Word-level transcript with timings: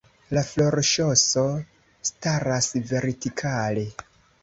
La 0.37 0.43
florŝoso 0.45 1.45
staras 2.11 2.73
vertikale. 2.97 3.89